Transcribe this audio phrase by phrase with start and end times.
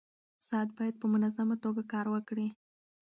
[0.47, 2.47] ساعت باید په منظمه توګه کار وکړي.